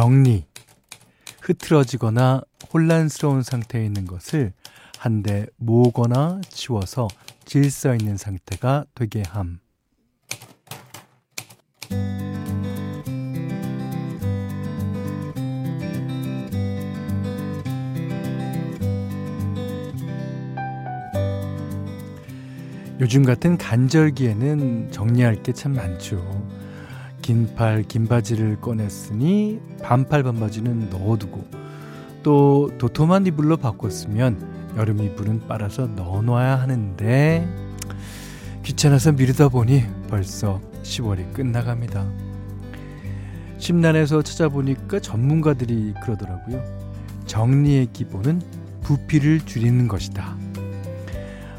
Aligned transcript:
정리, 0.00 0.46
흐트러지거나 1.42 2.40
혼란스러운 2.72 3.42
상태에 3.42 3.84
있는 3.84 4.06
것을 4.06 4.54
한데 4.96 5.44
모으거나 5.58 6.40
치워서 6.48 7.06
질서 7.44 7.94
있는 7.94 8.16
상태가 8.16 8.86
되게 8.94 9.22
함. 9.28 9.58
요즘 23.00 23.22
같은 23.26 23.58
간절기에는 23.58 24.92
정리할 24.92 25.42
게 25.42 25.52
참 25.52 25.74
많죠. 25.74 26.39
긴팔, 27.30 27.84
긴 27.84 28.08
바지를 28.08 28.60
꺼냈으니 28.60 29.60
반팔 29.84 30.24
반바지는 30.24 30.90
넣어두고 30.90 31.44
또 32.24 32.72
도톰한 32.76 33.24
이불로 33.26 33.56
바꿨으면 33.56 34.74
여름 34.76 35.00
이불은 35.00 35.46
빨아서 35.46 35.86
넣어놔야 35.86 36.58
하는데 36.58 37.48
귀찮아서 38.64 39.12
미루다 39.12 39.48
보니 39.48 39.84
벌써 40.08 40.60
10월이 40.82 41.32
끝나갑니다. 41.32 42.04
심란해서 43.58 44.22
찾아보니까 44.22 44.98
전문가들이 44.98 45.94
그러더라고요. 46.02 46.64
정리의 47.26 47.90
기본은 47.92 48.42
부피를 48.80 49.38
줄이는 49.46 49.86
것이다. 49.86 50.36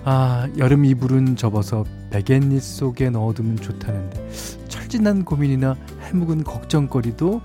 아, 0.03 0.49
여름 0.57 0.83
이불은 0.83 1.37
접어서 1.37 1.85
베갯잎 2.09 2.61
속에 2.61 3.09
넣어두면 3.09 3.55
좋다는데 3.55 4.50
철진한 4.91 5.23
고민이나 5.23 5.77
해묵은 6.01 6.43
걱정거리도 6.43 7.41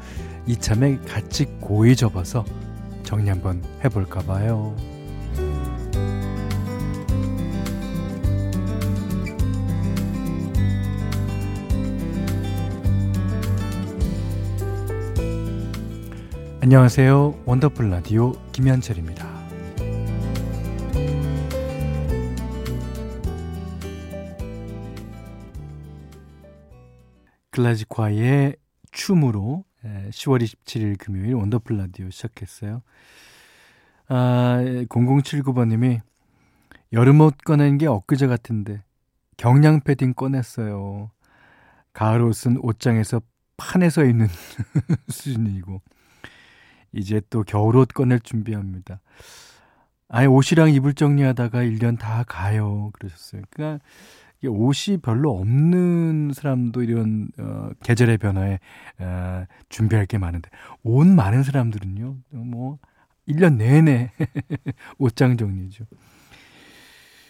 이참에 0.47 0.98
같이 1.06 1.44
고이 1.61 1.94
접어서 1.94 2.44
정리 3.05 3.28
한번 3.28 3.62
해볼까 3.84 4.20
봐요. 4.20 4.75
안녕하세요. 16.61 17.42
원더풀 17.44 17.91
라디오 17.91 18.33
김현철입니다. 18.50 19.25
글라지콰의 27.56 28.56
춤으로 28.92 29.64
10월 29.82 30.42
27일 30.42 30.98
금요일 30.98 31.34
원더풀 31.34 31.78
라디오 31.78 32.10
시작했어요. 32.10 32.82
아, 34.08 34.58
0079번님이 34.88 36.00
여름옷 36.92 37.38
꺼낸 37.38 37.78
게 37.78 37.86
엊그제 37.86 38.27
같은데 38.27 38.82
경량 39.38 39.80
패딩 39.80 40.12
꺼냈어요. 40.14 41.10
가을 41.94 42.20
옷은 42.20 42.58
옷장에서 42.60 43.22
판에서 43.56 44.04
입는 44.04 44.28
수준이고 45.08 45.80
이제 46.92 47.22
또 47.30 47.42
겨울옷 47.42 47.88
꺼낼 47.88 48.20
준비합니다. 48.20 49.00
아예 50.08 50.27
옷이랑 50.27 50.72
이불 50.72 50.94
정리하다가 50.94 51.60
1년 51.60 51.98
다 51.98 52.22
가요. 52.28 52.90
그러셨어요. 52.92 53.42
그러니까 53.50 53.82
옷이 54.45 54.98
별로 54.98 55.33
없는 55.39 56.33
사람도 56.34 56.83
이런 56.83 57.29
어, 57.39 57.70
계절의 57.83 58.19
변화에 58.19 58.59
어, 58.98 59.45
준비할 59.69 60.06
게 60.06 60.19
많은데 60.19 60.51
옷 60.83 61.06
많은 61.06 61.42
사람들은요. 61.42 62.17
뭐 62.31 62.79
1년 63.29 63.57
내내 63.57 64.13
옷장 64.98 65.36
정리죠. 65.36 65.85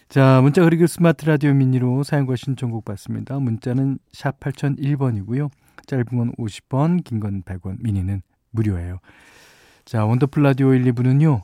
자, 0.08 0.40
문자 0.40 0.62
그리고 0.62 0.86
스마트 0.86 1.24
라디오 1.24 1.52
미니로 1.52 2.02
사연과 2.04 2.36
신청곡 2.36 2.84
받습니다. 2.84 3.38
문자는 3.40 3.98
샵 4.12 4.38
8001번이고요. 4.40 5.50
짧은 5.86 6.04
건 6.06 6.32
50원, 6.36 7.02
긴 7.04 7.20
건 7.20 7.42
100원, 7.42 7.76
미니는 7.80 8.22
무료예요. 8.50 8.98
자, 9.84 10.04
원더풀 10.04 10.42
라디오 10.42 10.74
1, 10.74 10.84
2부는요. 10.92 11.42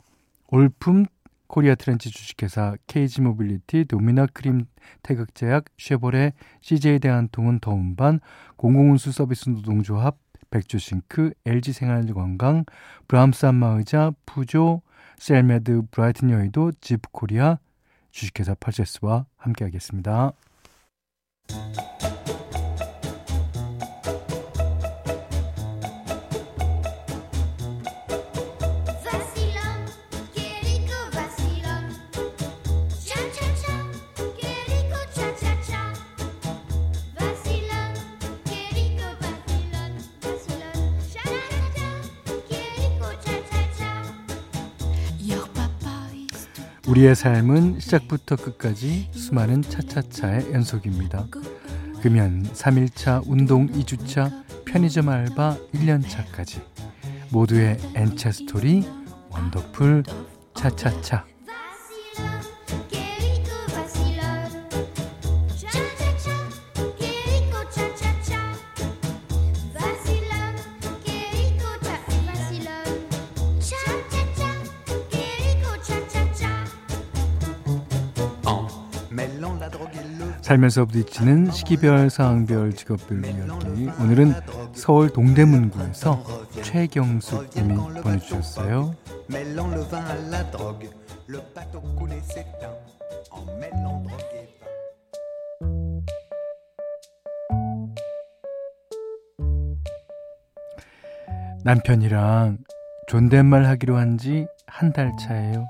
올품 0.49 1.07
코리아 1.53 1.75
트렌치 1.75 2.11
주식회사 2.11 2.77
KG 2.87 3.21
모빌리티, 3.21 3.85
도미나 3.85 4.25
크림 4.25 4.65
태극제약, 5.03 5.67
쉐보레, 5.77 6.33
CJ 6.63 7.01
대한통운 7.01 7.61
더운반, 7.61 8.21
공공운수 8.57 9.13
서비스 9.13 9.51
노동조합, 9.51 10.17
백조싱크, 10.49 11.35
LG생활건강, 11.45 12.65
브람스 13.07 13.45
안마의자, 13.45 14.13
푸조, 14.25 14.81
셀메드, 15.19 15.83
브라이튼 15.91 16.31
여의도, 16.31 16.73
집코리아, 16.81 17.59
주식회사 18.13 18.55
펄세스와 18.59 19.27
함께하겠습니다. 19.37 20.33
우리의 46.93 47.15
삶은 47.15 47.81
시작부터 47.81 48.37
끝까지 48.37 49.09
수많은 49.13 49.63
차차차의 49.63 50.53
연속입니다. 50.53 51.27
금연 52.03 52.43
3일차, 52.43 53.23
운동 53.27 53.67
2주차, 53.69 54.31
편의점 54.67 55.09
알바 55.09 55.57
1년차까지 55.73 56.61
모두의 57.31 57.79
엔차 57.95 58.31
스토리 58.31 58.87
원더풀 59.31 60.03
차차차 60.53 61.32
살면서 80.53 80.85
부딪히는 80.85 81.51
시기별, 81.51 82.11
상황별, 82.11 82.75
직업별 82.75 83.25
이야기. 83.25 83.89
오늘은 83.99 84.35
서울 84.75 85.09
동대문구에서 85.09 86.23
최경숙 86.63 87.51
님이 87.57 87.75
보내주셨어요. 88.03 88.95
남편이랑 101.65 102.59
존댓말 103.09 103.65
하기로 103.65 103.97
한 103.97 104.19
지 104.19 104.47
한 104.67 104.93
달 104.93 105.13
차예요. 105.21 105.67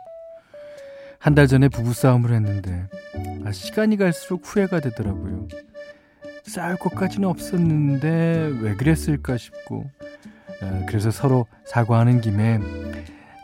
한 1.23 1.35
달 1.35 1.47
전에 1.47 1.69
부부싸움을 1.69 2.33
했는데 2.33 2.89
아, 3.45 3.53
시간이 3.53 3.97
갈수록 3.97 4.43
후회가 4.45 4.81
되더라고요. 4.81 5.47
싸울 6.45 6.77
것까지는 6.77 7.29
없었는데 7.29 8.59
왜 8.61 8.75
그랬을까 8.75 9.37
싶고 9.37 9.89
아, 10.63 10.85
그래서 10.89 11.11
서로 11.11 11.47
사과하는 11.67 12.21
김에 12.21 12.59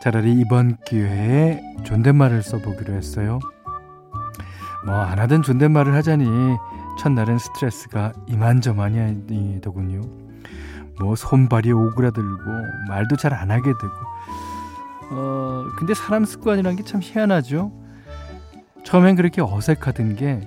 차라리 0.01 0.33
이번 0.33 0.77
기회에 0.85 1.61
존댓말을 1.83 2.43
써보기로 2.43 2.93
했어요. 2.93 3.39
뭐 4.85 4.95
안 4.95 5.19
하던 5.19 5.41
존댓말을 5.43 5.93
하자니 5.93 6.25
첫날은 6.99 7.37
스트레스가 7.37 8.13
이만저만이 8.27 8.99
아니더군요. 8.99 10.01
뭐 10.99 11.15
손발이 11.15 11.71
오그라들고 11.71 12.43
말도 12.89 13.15
잘 13.15 13.33
안 13.33 13.51
하게 13.51 13.63
되고 13.63 13.93
어 15.11 15.65
근데 15.77 15.93
사람 15.93 16.25
습관이란 16.25 16.75
게 16.75 16.83
참 16.83 17.01
희한하죠. 17.03 17.71
처음엔 18.83 19.15
그렇게 19.15 19.41
어색하던 19.41 20.15
게 20.15 20.41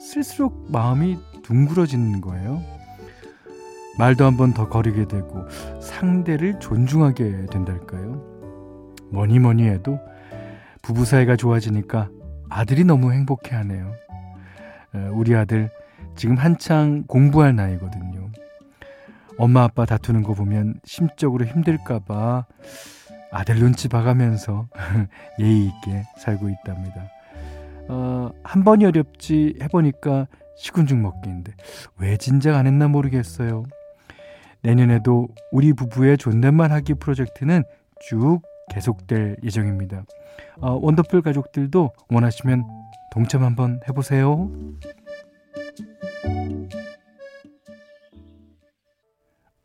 쓸수록 0.00 0.70
마음이 0.70 1.18
둥그러지는 1.42 2.20
거예요. 2.20 2.62
말도 3.98 4.24
한 4.24 4.36
번 4.36 4.54
더 4.54 4.68
거리게 4.68 5.06
되고 5.06 5.46
상대를 5.80 6.58
존중하게 6.60 7.46
된달까요? 7.50 8.22
뭐니 9.10 9.38
뭐니 9.38 9.64
해도 9.68 9.98
부부 10.80 11.04
사이가 11.04 11.36
좋아지니까 11.36 12.08
아들이 12.48 12.84
너무 12.84 13.12
행복해 13.12 13.54
하네요. 13.56 13.92
우리 15.12 15.34
아들 15.34 15.70
지금 16.16 16.36
한창 16.36 17.04
공부할 17.06 17.54
나이거든요. 17.54 18.30
엄마 19.38 19.62
아빠 19.64 19.84
다투는 19.86 20.22
거 20.22 20.34
보면 20.34 20.80
심적으로 20.84 21.44
힘들까봐 21.44 22.46
아들 23.32 23.56
눈치 23.56 23.88
봐가면서 23.88 24.68
예의 25.40 25.66
있게 25.66 26.04
살고 26.18 26.48
있답니다. 26.50 27.10
어, 27.88 28.30
한 28.44 28.62
번이 28.62 28.84
어렵지 28.84 29.58
해보니까 29.62 30.28
식은 30.56 30.86
죽 30.86 30.98
먹기인데 30.98 31.52
왜 31.98 32.16
진작 32.16 32.56
안 32.56 32.66
했나 32.66 32.88
모르겠어요. 32.88 33.64
내년에도 34.60 35.28
우리 35.50 35.72
부부의 35.72 36.18
존댓말 36.18 36.70
하기 36.70 36.94
프로젝트는 36.94 37.64
쭉 38.08 38.40
계속될 38.70 39.38
예정입니다. 39.42 40.04
어, 40.60 40.78
원더풀 40.80 41.22
가족들도 41.22 41.90
원하시면 42.10 42.64
동참 43.12 43.42
한번 43.42 43.80
해보세요. 43.88 44.50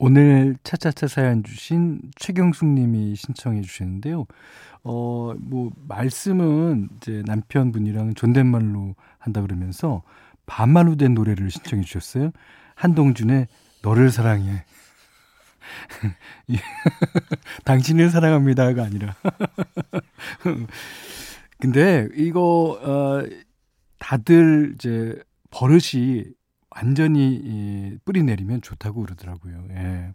오늘 0.07 0.55
차차차 0.63 1.07
사연 1.07 1.43
주신 1.43 1.99
최경숙 2.15 2.65
님이 2.65 3.17
신청해 3.17 3.61
주셨는데요. 3.61 4.25
어, 4.85 5.33
뭐, 5.37 5.69
말씀은 5.85 6.87
이제 6.95 7.23
남편분이랑 7.25 8.13
존댓말로 8.13 8.95
한다 9.17 9.41
그러면서 9.41 10.03
반말로 10.45 10.95
된 10.95 11.13
노래를 11.13 11.51
신청해 11.51 11.83
주셨어요. 11.83 12.31
한동준의 12.75 13.47
너를 13.81 14.09
사랑해. 14.09 14.63
당신을 17.65 18.09
사랑합니다가 18.09 18.83
아니라. 18.83 19.13
근데 21.59 22.07
이거, 22.15 22.79
어, 22.81 23.27
다들 23.99 24.71
이제 24.75 25.21
버릇이 25.49 26.23
완전히 26.77 27.33
이 27.43 27.97
뿌리 28.05 28.21
내리면 28.21 28.61
좋다고 28.61 29.01
그러더라고요. 29.01 29.65
예. 29.71 30.13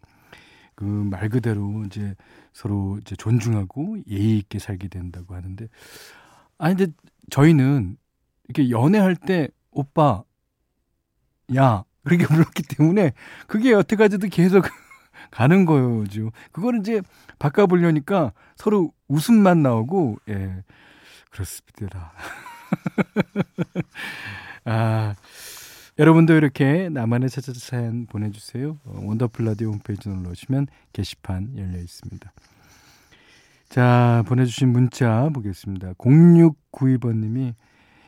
그말 0.76 1.28
그대로 1.28 1.82
이제 1.86 2.14
서로 2.52 2.98
이제 2.98 3.16
존중하고 3.16 3.98
예의 4.08 4.38
있게 4.38 4.58
살게 4.58 4.88
된다고 4.88 5.34
하는데 5.34 5.68
아니 6.58 6.76
근데 6.76 6.92
저희는 7.30 7.96
이렇게 8.48 8.70
연애할 8.70 9.16
때 9.16 9.48
오빠 9.70 10.22
야 11.56 11.84
그렇게 12.04 12.26
불렀기 12.26 12.62
때문에 12.62 13.12
그게 13.46 13.72
여태까지도 13.72 14.28
계속 14.28 14.64
가는 15.30 15.64
거죠. 15.66 16.30
그거를 16.52 16.80
이제 16.80 17.02
바꿔보려니까 17.38 18.32
서로 18.56 18.92
웃음만 19.08 19.62
나오고 19.62 20.18
예 20.28 20.62
그렇습니다. 21.30 22.12
아 24.64 25.01
여러분도 25.98 26.32
이렇게 26.34 26.88
나만의 26.88 27.28
차차 27.28 27.52
사연 27.54 28.06
보내주세요. 28.06 28.78
어, 28.84 29.00
원더풀 29.04 29.44
라디오 29.44 29.72
홈페이지 29.72 30.08
눌러오시면 30.08 30.68
게시판 30.94 31.58
열려 31.58 31.78
있습니다. 31.78 32.32
자, 33.68 34.24
보내주신 34.26 34.68
문자 34.70 35.28
보겠습니다. 35.34 35.92
0692번님이 35.94 37.54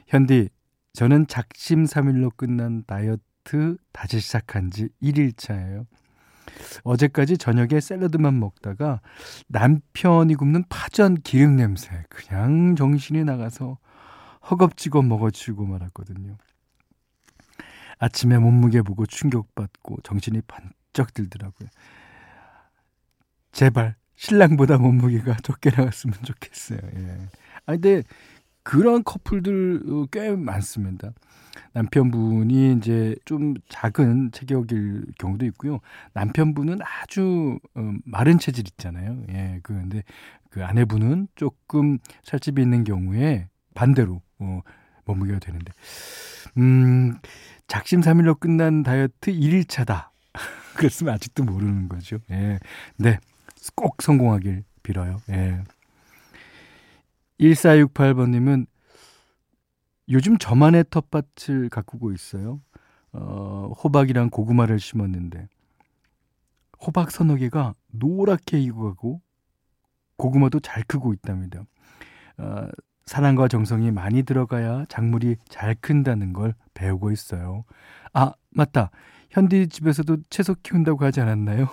현디, 0.09 0.49
저는 0.95 1.27
작심삼일로 1.27 2.31
끝난 2.37 2.85
다이어트 2.87 3.77
다시 3.93 4.21
시작한 4.21 4.71
지 4.71 4.89
1일차예요. 5.03 5.87
어제까지 6.85 7.37
저녁에 7.37 7.81
샐러드만 7.81 8.39
먹다가 8.39 9.01
남편이 9.49 10.37
굽는 10.37 10.65
파전 10.71 11.17
기름 11.17 11.57
냄새 11.57 12.05
그냥 12.09 12.77
정신이 12.77 13.25
나가서 13.25 13.79
허겁지겁 14.51 15.05
먹어치우고 15.07 15.67
말았거든요. 15.67 16.39
아침에 18.05 18.39
몸무게 18.39 18.83
보고 18.83 19.07
충격받고 19.07 19.99
정신이 20.03 20.43
번쩍 20.43 21.15
들더라고요. 21.15 21.69
제발 23.53 23.95
신랑보다 24.15 24.77
몸무게가 24.77 25.37
적게 25.43 25.71
나갔으면 25.71 26.15
좋겠어요. 26.23 26.79
예. 26.97 27.29
아 27.67 27.73
근데 27.73 28.03
그런 28.63 29.05
커플들 29.05 29.83
어, 29.89 30.07
꽤 30.13 30.31
많습니다. 30.37 31.13
남편분이 31.73 32.75
이제 32.77 33.17
좀 33.25 33.55
작은 33.69 34.33
체격일 34.33 35.07
경우도 35.19 35.47
있고요. 35.47 35.81
남편분은 36.13 36.81
아주 36.83 37.59
어, 37.75 37.93
마른 38.05 38.39
체질 38.39 38.67
있잖아요. 38.69 39.23
예, 39.31 39.61
그 39.63 39.73
근데 39.73 40.03
그 40.51 40.63
아내분은 40.63 41.29
조금 41.37 41.99
살집이 42.23 42.61
있는 42.61 42.85
경우에 42.85 43.49
반대로 43.75 44.21
어, 44.39 44.61
몸무게가 45.05 45.39
되는데, 45.39 45.73
음, 46.59 47.19
작심삼일로 47.67 48.37
끝난 48.37 48.83
다이어트 48.83 49.33
1일차다. 49.33 50.11
그랬으면 50.77 51.15
아직도 51.15 51.45
모르는 51.45 51.89
거죠. 51.89 52.19
예. 52.31 52.59
네. 52.97 53.19
꼭 53.75 54.03
성공하길 54.03 54.65
빌어요. 54.83 55.21
예. 55.31 55.63
1468번님은 57.41 58.67
요즘 60.11 60.39
저만의 60.39 60.85
텃밭을 60.91 61.71
가꾸고 61.71 62.13
있어요. 62.13 62.61
어, 63.13 63.73
호박이랑 63.83 64.31
고구마를 64.31 64.79
심었는데, 64.79 65.49
호박 66.85 67.11
서너 67.11 67.37
개가 67.37 67.75
노랗게 67.93 68.61
익어가고, 68.61 69.23
고구마도 70.17 70.61
잘 70.61 70.83
크고 70.85 71.15
있답니다. 71.15 71.65
어, 72.39 72.69
사랑과 73.07 73.49
정성이 73.49 73.91
많이 73.91 74.23
들어가야 74.23 74.85
작물이 74.89 75.37
잘 75.49 75.75
큰다는 75.75 76.33
걸 76.33 76.55
배우고 76.73 77.11
있어요. 77.11 77.65
아, 78.13 78.33
맞다. 78.51 78.91
현디 79.31 79.69
집에서도 79.69 80.17
채소 80.31 80.55
키운다고 80.63 81.05
하지 81.05 81.21
않았나요? 81.21 81.69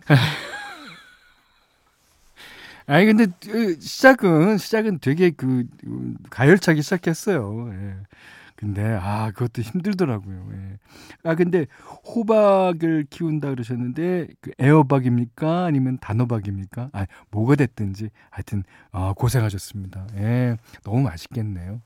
아니 2.86 3.06
근데 3.06 3.26
그 3.40 3.80
시작은 3.80 4.58
시작은 4.58 4.98
되게 5.00 5.30
그 5.30 5.66
음, 5.86 6.16
가열차게 6.30 6.82
시작했어요. 6.82 7.70
예. 7.72 7.94
근데 8.56 8.82
아 9.00 9.30
그것도 9.32 9.62
힘들더라고요. 9.62 10.48
예. 10.52 10.78
아 11.24 11.34
근데 11.34 11.66
호박을 12.06 13.06
키운다 13.10 13.50
그러셨는데 13.50 14.28
그 14.40 14.52
애호박입니까 14.60 15.64
아니면 15.64 15.98
단호박입니까? 16.00 16.90
아 16.92 17.06
뭐가 17.30 17.56
됐든지 17.56 18.10
하여튼 18.30 18.62
아 18.92 19.12
고생하셨습니다. 19.16 20.06
예. 20.16 20.56
너무 20.84 21.02
맛있겠네요. 21.02 21.80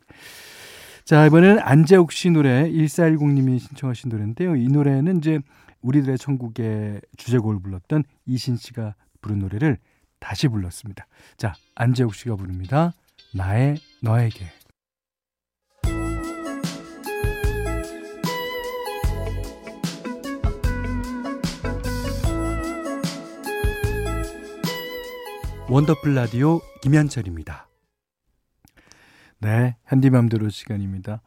자 1.04 1.24
이번에는 1.26 1.60
안재욱 1.60 2.12
씨 2.12 2.30
노래 2.30 2.70
1410님이 2.70 3.58
신청하신 3.58 4.10
노래인데요. 4.10 4.56
이 4.56 4.68
노래는 4.68 5.18
이제 5.18 5.40
우리들의 5.80 6.18
천국의 6.18 7.00
주제곡을 7.16 7.60
불렀던 7.60 8.04
이신 8.26 8.56
씨가 8.56 8.94
부른 9.22 9.38
노래를 9.38 9.78
다시 10.20 10.48
불렀습니다. 10.48 11.06
자 11.38 11.54
안재욱 11.76 12.14
씨가 12.14 12.36
부릅니다. 12.36 12.92
나의 13.34 13.78
너에게. 14.02 14.57
원더풀 25.70 26.14
라디오 26.14 26.62
김현철입니다. 26.80 27.68
네, 29.40 29.76
현디맘대로 29.84 30.48
시간입니다. 30.48 31.20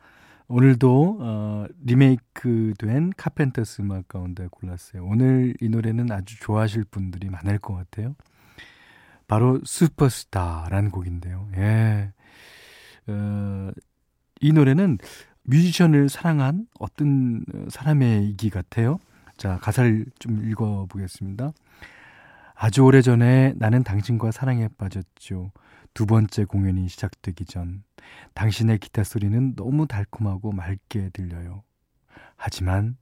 오늘도 0.48 1.18
어, 1.22 1.66
리메이크된 1.86 3.14
카펜터스 3.16 3.84
음악 3.84 4.08
가운데 4.08 4.48
골랐어요. 4.50 5.06
오늘 5.06 5.54
이 5.62 5.70
노래는 5.70 6.12
아주 6.12 6.40
좋아하실 6.40 6.86
분들이 6.86 7.30
많을 7.30 7.60
것 7.60 7.76
같아요. 7.76 8.16
바로 9.28 9.62
슈퍼스타라는 9.64 10.90
곡인데요. 10.90 11.48
예. 11.58 12.12
어, 13.08 13.72
이 14.40 14.54
노래는 14.54 14.98
뮤지션을 15.44 16.10
사랑한 16.10 16.66
어떤 16.80 17.46
사람의 17.70 18.24
얘기 18.24 18.50
같아요. 18.50 18.98
자, 19.38 19.60
가사를 19.60 20.08
좀 20.18 20.50
읽어보겠습니다. 20.50 21.52
아주 22.64 22.84
오래 22.84 23.02
전에 23.02 23.56
나는 23.56 23.84
당신과 23.84 24.30
사랑에 24.30 24.68
빠졌죠. 24.78 25.52
두 25.96 26.06
번째 26.06 26.46
공연이 26.46 26.88
시작되기 26.88 27.46
전 27.46 27.84
당신의 28.36 28.78
기타 28.78 29.04
소리는 29.04 29.56
너무 29.56 29.88
달콤하고 29.88 30.52
맑게 30.52 31.10
들려요. 31.12 31.64
하지만 32.36 32.98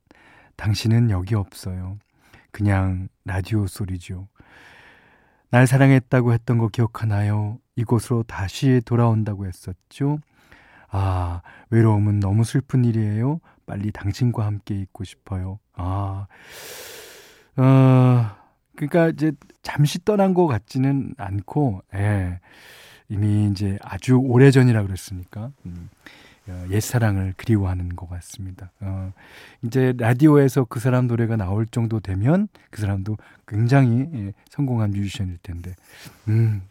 당신은 0.56 1.10
여기 1.10 1.36
없어요. 1.36 1.98
그냥 2.51 3.10
라디오 3.25 3.68
소리죠. 3.68 4.30
날 5.50 5.68
사랑했다고 5.68 6.32
했던 6.32 6.58
거 6.58 6.70
기억하나요? 6.70 7.60
이곳으로 7.75 8.24
다시 8.24 8.82
돌아온다고 8.86 9.46
했었죠. 9.46 10.20
아, 10.88 11.42
외로움은 11.70 12.22
너무 12.22 12.46
슬픈 12.46 12.86
일이에요. 12.86 13.42
빨리 13.66 13.92
당신과 13.92 14.46
함께 14.46 14.75
있고 14.75 15.04
싶어요. 15.04 15.60
아, 15.74 16.28
어, 17.58 18.38
그러니까 18.79 19.09
이제 19.09 19.33
잠시 19.62 20.03
떠난 20.05 20.33
것 20.33 20.48
같지는 20.48 21.13
않고, 21.17 21.83
예. 21.95 22.39
이미 23.09 23.50
이제 23.51 23.77
아주 23.81 24.15
오래 24.15 24.51
전이라 24.51 24.83
그랬으니까, 24.83 25.51
음, 25.65 25.89
어, 26.48 26.65
옛사랑을 26.69 27.33
그리워하는 27.36 27.98
것 27.98 28.09
같습니다. 28.09 28.71
어, 28.79 29.12
이제 29.63 29.93
라디오에서 29.98 30.63
그 30.63 30.79
사람 30.79 31.07
노래가 31.07 31.36
나올 31.36 31.65
정도 31.65 32.00
되면 32.00 32.48
그 32.69 32.79
사람도 32.79 33.17
굉장히 33.48 34.07
예, 34.13 34.33
성공한 34.50 34.91
뮤지션일 34.91 35.39
텐데, 35.43 35.75
음, 36.29 36.62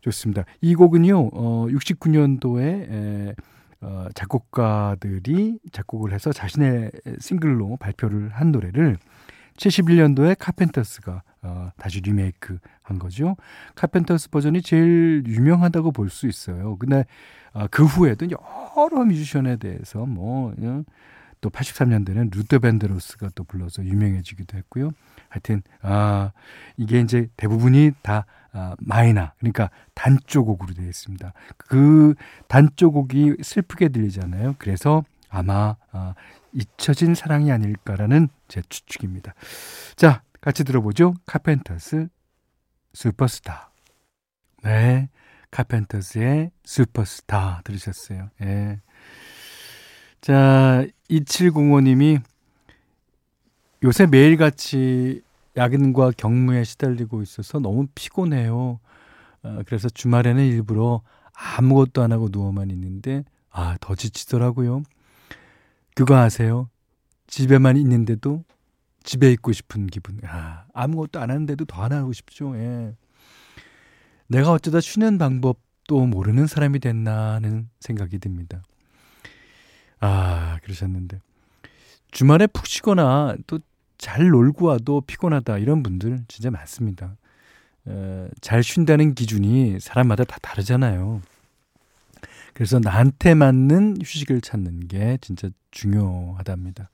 좋습니다. 0.00 0.44
이 0.62 0.74
곡은요, 0.74 1.30
어, 1.34 1.66
69년도에 1.68 2.62
에, 2.62 3.34
어, 3.82 4.06
작곡가들이 4.14 5.58
작곡을 5.70 6.14
해서 6.14 6.32
자신의 6.32 6.92
싱글로 7.18 7.76
발표를 7.76 8.30
한 8.30 8.52
노래를 8.52 8.96
71년도에 9.56 10.36
카펜터스가 10.38 11.22
어, 11.42 11.70
다시 11.78 12.00
리메이크 12.00 12.58
한 12.82 12.98
거죠. 12.98 13.36
카펜터스 13.74 14.30
버전이 14.30 14.62
제일 14.62 15.22
유명하다고 15.26 15.92
볼 15.92 16.10
수 16.10 16.26
있어요. 16.26 16.76
근데 16.76 17.04
어, 17.52 17.66
그 17.70 17.84
후에도 17.84 18.26
여러 18.30 19.04
뮤지션에 19.04 19.56
대해서 19.56 20.04
뭐, 20.06 20.52
어, 20.58 20.82
또 21.40 21.48
83년에는 21.50 22.34
루더 22.34 22.58
밴드로스가 22.58 23.30
또 23.34 23.44
불러서 23.44 23.84
유명해지기도 23.84 24.58
했고요. 24.58 24.90
하여튼, 25.30 25.62
아, 25.82 26.32
이게 26.76 27.00
이제 27.00 27.28
대부분이 27.36 27.92
다 28.02 28.26
아, 28.52 28.74
마이너, 28.80 29.30
그러니까 29.38 29.70
단조 29.94 30.44
곡으로 30.44 30.74
되어 30.74 30.86
있습니다. 30.86 31.32
그 31.56 32.14
단조 32.48 32.90
곡이 32.90 33.36
슬프게 33.42 33.88
들리잖아요. 33.88 34.56
그래서 34.58 35.04
아마 35.28 35.76
아, 35.92 36.14
잊혀진 36.52 37.14
사랑이 37.14 37.50
아닐까라는 37.52 38.28
제 38.48 38.62
추측입니다. 38.68 39.34
자, 39.96 40.22
같이 40.40 40.64
들어보죠. 40.64 41.14
카펜터스 41.26 42.08
슈퍼스타. 42.94 43.70
네. 44.62 45.08
카펜터스의 45.50 46.50
슈퍼스타 46.64 47.62
들으셨어요. 47.64 48.30
예. 48.42 48.80
자, 50.20 50.84
2705님이 51.10 52.20
요새 53.82 54.06
매일같이 54.06 55.22
야근과 55.56 56.12
경무에 56.16 56.64
시달리고 56.64 57.22
있어서 57.22 57.58
너무 57.58 57.86
피곤해요. 57.94 58.78
어, 59.42 59.62
그래서 59.66 59.88
주말에는 59.88 60.44
일부러 60.44 61.02
아무것도 61.32 62.02
안 62.02 62.12
하고 62.12 62.28
누워만 62.30 62.70
있는데, 62.70 63.24
아, 63.50 63.76
더 63.80 63.94
지치더라고요. 63.94 64.82
그거 66.00 66.16
아세요? 66.16 66.70
집에만 67.26 67.76
있는데도 67.76 68.42
집에 69.02 69.30
있고 69.32 69.52
싶은 69.52 69.86
기분. 69.86 70.18
아, 70.24 70.64
아무것도 70.72 71.20
안 71.20 71.30
하는데도 71.30 71.66
더 71.66 71.82
안 71.82 71.92
하고 71.92 72.14
싶죠. 72.14 72.56
예. 72.56 72.94
내가 74.26 74.50
어쩌다 74.52 74.80
쉬는 74.80 75.18
방법도 75.18 76.06
모르는 76.06 76.46
사람이 76.46 76.78
됐나 76.78 77.34
하는 77.34 77.68
생각이 77.80 78.18
듭니다. 78.18 78.62
아, 80.00 80.58
그러셨는데. 80.62 81.20
주말에 82.12 82.46
푹 82.46 82.66
쉬거나 82.66 83.36
또 83.46 83.58
잘 83.98 84.28
놀고 84.30 84.64
와도 84.64 85.02
피곤하다 85.02 85.58
이런 85.58 85.82
분들 85.82 86.20
진짜 86.26 86.50
많습니다. 86.50 87.18
어, 87.84 88.28
잘 88.40 88.62
쉰다는 88.62 89.14
기준이 89.14 89.78
사람마다 89.78 90.24
다 90.24 90.38
다르잖아요. 90.40 91.20
그래서 92.60 92.78
나한테 92.78 93.32
맞는 93.32 94.02
휴식을 94.02 94.42
찾는 94.42 94.86
게 94.86 95.16
진짜 95.22 95.48
중요하답니다. 95.70 96.90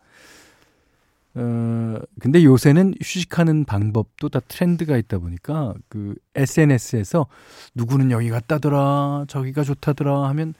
어, 1.35 1.99
근데 2.21 2.45
요새는 2.45 2.95
휴식하는 3.03 3.65
방법도 3.65 4.29
다 4.29 4.39
트렌드가 4.47 4.97
있다 4.97 5.19
보니까 5.19 5.75
그 5.89 6.15
SNS에서 6.37 7.27
누구는 7.75 8.13
여기 8.13 8.31
갔다더라, 8.31 9.25
저기가 9.27 9.65
좋다더라 9.65 10.29
하면 10.29 10.55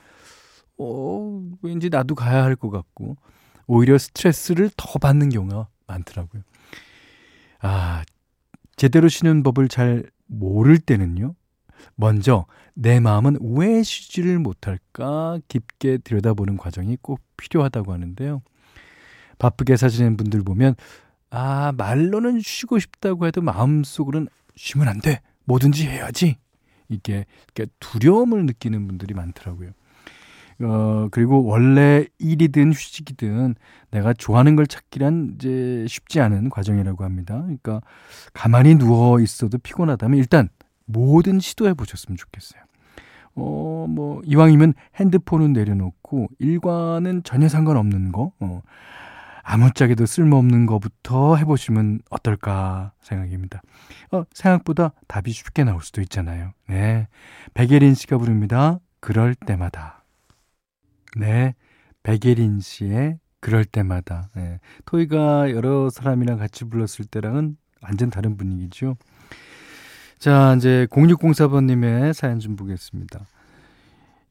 어, 0.77 1.41
왠지 1.63 1.89
나도 1.89 2.17
가야 2.17 2.43
할 2.43 2.57
것 2.57 2.71
같고 2.71 3.17
오히려 3.69 3.99
스트레스를 3.99 4.71
더 4.77 4.99
받는 4.99 5.29
경우가 5.29 5.69
많더라고요. 5.87 6.43
아, 7.61 8.03
제대로 8.75 9.07
쉬는 9.07 9.45
법을 9.45 9.69
잘 9.69 10.11
모를 10.27 10.79
때는요. 10.79 11.37
먼저 11.95 12.47
내 12.75 13.01
마음은 13.01 13.39
왜 13.41 13.83
쉬지를 13.83 14.39
못할까 14.39 15.41
깊게 15.49 15.99
들여다보는 15.99 16.57
과정이 16.57 16.97
꼭 17.01 17.21
필요하다고 17.37 17.93
하는데요. 17.93 18.43
바쁘게 19.39 19.77
사시는 19.77 20.17
분들 20.17 20.43
보면 20.43 20.75
아 21.31 21.73
말로는 21.77 22.41
쉬고 22.41 22.79
싶다고 22.79 23.27
해도 23.27 23.43
마음속으로는 23.43 24.29
쉬면 24.57 24.89
안 24.89 25.01
돼. 25.01 25.21
뭐든지 25.45 25.87
해야지. 25.87 26.37
이게 26.89 27.25
두려움을 27.81 28.47
느끼는 28.47 28.87
분들이 28.87 29.15
많더라고요. 29.15 29.71
어, 30.63 31.09
그리고 31.11 31.45
원래 31.45 32.07
일이든 32.19 32.73
휴식이든 32.73 33.57
내가 33.91 34.15
좋아하는 34.15 34.57
걸 34.57 34.67
찾기란 34.67 35.35
이제 35.35 35.85
쉽지 35.89 36.21
않은 36.21 36.49
과정이라고 36.49 37.05
합니다. 37.05 37.41
그러니까 37.43 37.83
가만히 38.33 38.77
누워 38.77 39.21
있어도 39.21 39.59
피곤하다면 39.59 40.19
일단 40.19 40.49
뭐든 40.87 41.41
시도해 41.41 41.75
보셨으면 41.75 42.17
좋겠어요. 42.17 42.63
어, 43.35 43.87
뭐, 43.89 44.23
이왕이면 44.25 44.75
핸드폰은 44.97 45.53
내려놓고 45.53 46.29
일과는 46.39 47.23
전혀 47.23 47.49
상관없는 47.49 48.13
거, 48.13 48.33
어, 48.41 48.63
아무짝에도 49.49 50.07
쓸모없는 50.07 50.67
것부터 50.67 51.37
해보시면 51.37 52.01
어떨까 52.11 52.93
생각입니다. 53.01 53.63
어, 54.11 54.25
생각보다 54.33 54.93
답이 55.07 55.31
쉽게 55.31 55.63
나올 55.63 55.83
수도 55.83 56.01
있잖아요. 56.01 56.53
네. 56.69 57.07
백예린 57.55 57.95
씨가 57.95 58.19
부릅니다. 58.19 58.81
그럴 58.99 59.37
때마다. 59.37 60.05
네. 61.17 61.55
백예린 62.03 62.59
씨의 62.59 63.21
그럴 63.39 63.65
때마다. 63.65 64.31
네. 64.35 64.59
토이가 64.85 65.53
여러 65.53 65.91
사람이랑 65.91 66.39
같이 66.39 66.65
불렀을 66.65 67.05
때랑은 67.05 67.57
완전 67.83 68.11
다른 68.11 68.37
분위기죠. 68.37 68.97
자, 70.19 70.55
이제 70.57 70.87
0604번님의 70.91 72.13
사연 72.13 72.39
좀 72.41 72.57
보겠습니다. 72.57 73.21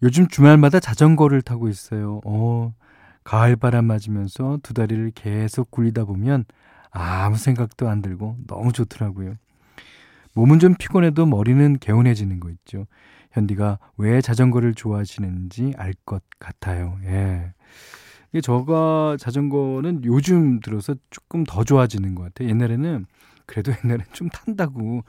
요즘 0.03 0.27
주말마다 0.27 0.79
자전거를 0.79 1.41
타고 1.41 1.69
있어요. 1.69 2.21
어, 2.25 2.73
가을 3.23 3.55
바람 3.55 3.85
맞으면서 3.85 4.59
두 4.61 4.73
다리를 4.73 5.11
계속 5.15 5.71
굴리다 5.71 6.05
보면 6.05 6.45
아무 6.91 7.37
생각도 7.37 7.89
안 7.89 8.01
들고 8.01 8.37
너무 8.47 8.71
좋더라고요. 8.71 9.35
몸은 10.33 10.59
좀 10.59 10.75
피곤해도 10.77 11.25
머리는 11.25 11.77
개운해지는 11.79 12.39
거 12.39 12.49
있죠. 12.49 12.87
현디가 13.31 13.79
왜 13.97 14.21
자전거를 14.21 14.73
좋아하시는지 14.73 15.73
알 15.77 15.93
것 16.05 16.23
같아요. 16.39 16.97
예. 17.05 17.53
이게 18.31 18.41
저가 18.41 19.17
자전거는 19.19 20.03
요즘 20.03 20.59
들어서 20.59 20.95
조금 21.09 21.43
더 21.45 21.63
좋아지는 21.63 22.15
것 22.15 22.23
같아요. 22.23 22.49
옛날에는 22.49 23.05
그래도 23.45 23.71
옛날엔 23.85 24.01
좀 24.11 24.29
탄다고 24.29 25.03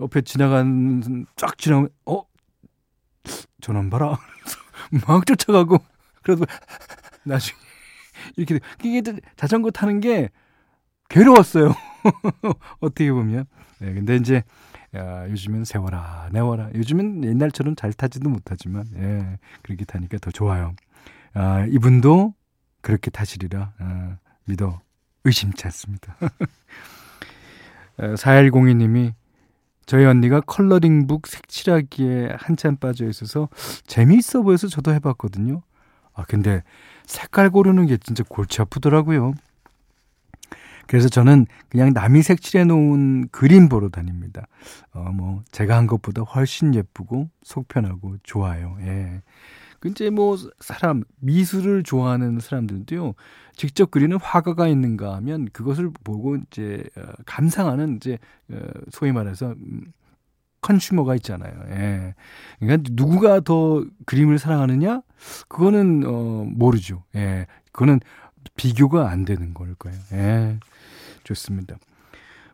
옆에 0.00 0.20
지나간 0.22 1.26
쫙 1.36 1.56
지나면 1.58 1.88
어 2.06 2.22
저놈 3.60 3.90
봐라 3.90 4.18
막 5.06 5.26
쫓아가고 5.26 5.78
그래도 6.22 6.44
나중에 7.24 7.58
이렇게 8.36 8.60
이게 8.84 9.02
자전거 9.36 9.70
타는 9.70 10.00
게 10.00 10.30
괴로웠어요. 11.08 11.72
어떻게 12.80 13.12
보면. 13.12 13.46
네, 13.78 13.92
근데 13.94 14.16
이제 14.16 14.42
야, 14.94 15.28
요즘은 15.28 15.64
세워라 15.64 16.28
내워라. 16.32 16.70
요즘은 16.74 17.24
옛날처럼 17.24 17.76
잘 17.76 17.92
타지도 17.92 18.28
못하지만 18.28 18.86
예, 18.96 19.38
그렇게 19.62 19.84
타니까 19.84 20.18
더 20.18 20.30
좋아요. 20.30 20.74
아, 21.34 21.66
이분도 21.66 22.34
그렇게 22.80 23.10
타시리라 23.10 23.72
아, 23.78 24.18
믿어 24.46 24.80
의심치 25.24 25.64
않습니다. 25.66 26.16
4102님이 27.98 29.14
저희 29.86 30.04
언니가 30.04 30.40
컬러링북 30.40 31.26
색칠하기에 31.28 32.34
한참 32.38 32.76
빠져 32.76 33.08
있어서 33.08 33.48
재미있어 33.86 34.42
보여서 34.42 34.66
저도 34.66 34.92
해봤거든요. 34.92 35.62
아, 36.12 36.24
근데 36.24 36.62
색깔 37.06 37.50
고르는 37.50 37.86
게 37.86 37.96
진짜 37.96 38.24
골치 38.28 38.60
아프더라고요. 38.60 39.34
그래서 40.86 41.08
저는 41.08 41.46
그냥 41.68 41.92
남이 41.92 42.22
색칠해 42.22 42.64
놓은 42.64 43.28
그림 43.30 43.68
보러 43.68 43.88
다닙니다. 43.88 44.46
어, 44.92 45.10
뭐, 45.12 45.42
제가 45.50 45.76
한 45.76 45.86
것보다 45.86 46.22
훨씬 46.22 46.74
예쁘고, 46.74 47.28
속편하고, 47.42 48.16
좋아요. 48.22 48.76
예. 48.82 49.20
근데 49.94 50.10
뭐, 50.10 50.36
사람, 50.60 51.04
미술을 51.20 51.82
좋아하는 51.82 52.40
사람들도요, 52.40 53.14
직접 53.54 53.90
그리는 53.90 54.16
화가가 54.20 54.68
있는가 54.68 55.14
하면 55.16 55.48
그것을 55.52 55.90
보고 56.04 56.36
이제, 56.36 56.82
어, 56.96 57.02
감상하는 57.24 57.96
이제, 57.96 58.18
어, 58.50 58.58
소위 58.90 59.12
말해서, 59.12 59.52
음, 59.52 59.92
컨슈머가 60.60 61.14
있잖아요. 61.16 61.52
예. 61.70 62.14
그러니까 62.58 62.90
누구가 62.94 63.38
더 63.38 63.84
그림을 64.04 64.40
사랑하느냐? 64.40 65.02
그거는 65.46 66.02
어 66.04 66.44
모르죠. 66.48 67.04
예. 67.14 67.46
그거는 67.70 68.00
비교가 68.56 69.08
안 69.10 69.24
되는 69.24 69.54
걸 69.54 69.76
거예요. 69.76 69.96
예. 70.12 70.58
좋습니다. 71.22 71.76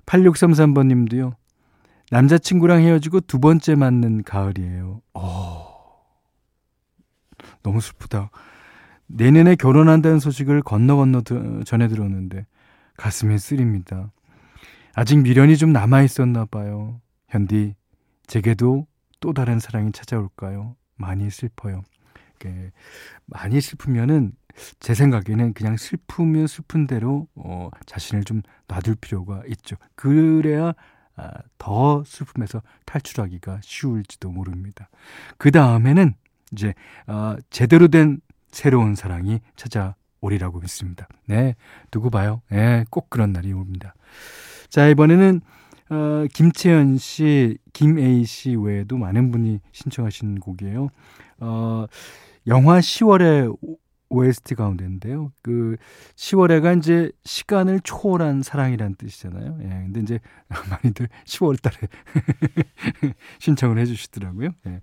8633번 0.05 0.89
님도요. 0.89 1.37
남자친구랑 2.11 2.81
헤어지고 2.81 3.21
두 3.21 3.41
번째 3.41 3.77
맞는 3.77 4.25
가을이에요. 4.25 5.01
어. 5.15 5.72
너무 7.63 7.81
슬프다. 7.81 8.31
내년에 9.07 9.57
결혼한다는 9.57 10.19
소식을 10.19 10.63
건너 10.63 10.97
건너 10.97 11.23
전해 11.65 11.89
들었는데 11.89 12.47
가슴이 12.97 13.39
쓰립니다. 13.39 14.11
아직 14.95 15.19
미련이 15.19 15.57
좀 15.57 15.73
남아 15.73 16.03
있었나 16.03 16.45
봐요. 16.45 17.01
현디, 17.29 17.75
제게도 18.27 18.87
또 19.21 19.33
다른 19.33 19.59
사랑이 19.59 19.93
찾아올까요? 19.93 20.77
많이 20.97 21.31
슬퍼요. 21.31 21.83
많이 23.27 23.61
슬프면은 23.61 24.33
제 24.81 24.95
생각에는 24.95 25.55
그냥 25.55 25.77
슬프면 25.77 26.47
슬픈 26.47 26.87
대로 26.87 27.29
어, 27.35 27.71
자신을 27.87 28.25
좀 28.25 28.43
놔둘 28.69 28.97
필요가 28.97 29.43
있죠. 29.47 29.77
그래야 29.95 30.75
아, 31.17 31.31
더 31.59 32.03
슬픔에서 32.05 32.63
탈출하기가 32.87 33.61
쉬울지도 33.63 34.31
모릅니다. 34.31 34.89
그 35.39 35.51
다음에는 35.51 36.15
이제 36.53 36.75
어, 37.07 37.37
제대로 37.51 37.89
된 37.89 38.21
새로운 38.51 38.95
사랑이 38.95 39.41
찾아오리라고 39.57 40.61
믿습니다. 40.61 41.09
네, 41.27 41.55
두고 41.91 42.11
봐요. 42.11 42.43
네, 42.51 42.85
꼭 42.91 43.11
그런 43.11 43.33
날이 43.33 43.53
옵니다. 43.53 43.95
자, 44.69 44.89
이번에는 44.89 45.41
어, 45.91 46.27
김채연 46.33 46.99
씨, 46.99 47.59
김A 47.73 48.25
씨 48.25 48.55
외에도 48.57 48.97
많은 48.97 49.31
분이 49.31 49.61
신청하신 49.73 50.41
곡이에요. 50.41 50.89
어, 51.41 51.87
영화 52.47 52.79
10월의 52.79 53.57
OST 54.13 54.55
가운데인데요. 54.55 55.33
그 55.43 55.77
10월에가 56.17 56.79
이제 56.79 57.11
시간을 57.25 57.81
초월한 57.81 58.43
사랑이라는 58.43 58.97
뜻이잖아요. 58.97 59.59
예. 59.63 59.69
근데 59.69 60.01
이제 60.01 60.21
많이들 60.71 61.09
10월 61.25 61.61
달에 61.61 61.77
신청을 63.41 63.79
해 63.79 63.87
주시더라고요. 63.87 64.51
예. 64.67 64.81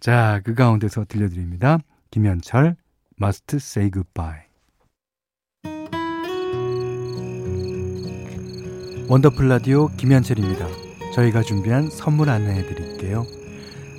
자, 0.00 0.40
그 0.44 0.54
가운데서 0.54 1.04
들려드립니다. 1.08 1.78
김현철 2.10 2.76
Must 3.20 3.56
Say 3.56 3.90
Goodbye. 3.90 4.50
원더풀 9.08 9.48
라디오 9.48 9.88
김현철입니다. 9.96 10.66
저희가 11.14 11.42
준비한 11.42 11.90
선물 11.90 12.30
안내해 12.30 12.62
드릴게요. 12.62 13.26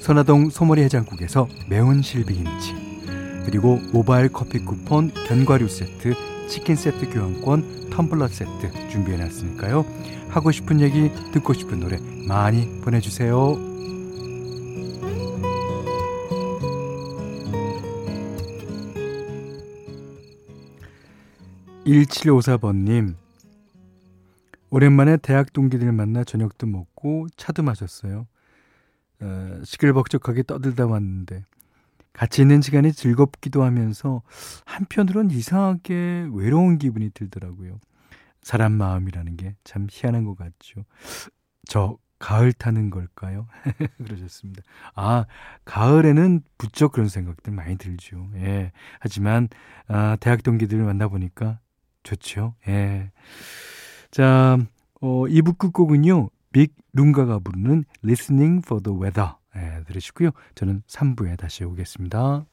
선화동 0.01 0.49
소머리 0.49 0.81
해장국에서 0.83 1.47
매운 1.69 2.01
실비김치 2.01 2.90
그리고 3.45 3.79
모바일 3.91 4.29
커피 4.29 4.59
쿠폰, 4.59 5.11
견과류 5.27 5.67
세트, 5.67 6.13
치킨 6.47 6.75
세트 6.75 7.09
교환권, 7.09 7.89
텀블러 7.89 8.27
세트 8.27 8.89
준비해놨으니까요. 8.89 9.85
하고 10.29 10.51
싶은 10.51 10.79
얘기, 10.81 11.11
듣고 11.33 11.53
싶은 11.53 11.79
노래 11.79 11.97
많이 12.27 12.81
보내주세요. 12.81 13.71
1754번님, 21.85 23.15
오랜만에 24.69 25.17
대학 25.17 25.51
동기들 25.51 25.91
만나 25.91 26.23
저녁도 26.23 26.67
먹고 26.67 27.27
차도 27.35 27.63
마셨어요. 27.63 28.27
어, 29.19 29.61
시끌벅적하게 29.63 30.43
떠들다 30.43 30.85
왔는데 30.87 31.43
같이 32.13 32.41
있는 32.41 32.61
시간이 32.61 32.93
즐겁기도 32.93 33.63
하면서 33.63 34.21
한편으론 34.65 35.31
이상하게 35.31 36.27
외로운 36.33 36.77
기분이 36.77 37.09
들더라고요. 37.11 37.79
사람 38.41 38.73
마음이라는 38.73 39.37
게 39.37 39.55
참 39.63 39.87
희한한 39.89 40.25
것 40.25 40.35
같죠. 40.37 40.83
저 41.67 41.97
가을 42.19 42.53
타는 42.53 42.89
걸까요? 42.91 43.47
그러셨습니다. 44.03 44.61
아, 44.95 45.25
가을에는 45.65 46.41
부쩍 46.57 46.91
그런 46.91 47.07
생각들 47.07 47.51
많이 47.53 47.77
들죠. 47.77 48.29
예. 48.35 48.71
하지만, 48.99 49.47
아, 49.87 50.17
대학 50.19 50.43
동기들을 50.43 50.83
만나보니까 50.83 51.59
좋죠. 52.03 52.55
예. 52.67 53.11
자, 54.11 54.57
어, 55.01 55.23
2부 55.27 55.57
끝곡은요, 55.57 56.29
빅 56.51 56.75
룽가가 56.93 57.39
부르는 57.39 57.85
Listening 58.03 58.61
for 58.65 58.83
the 58.83 58.95
Weather. 58.99 59.33
예, 59.55 59.83
들으시고요. 59.85 60.31
저는 60.55 60.83
3부에 60.87 61.37
다시 61.37 61.63
오겠습니다. 61.63 62.45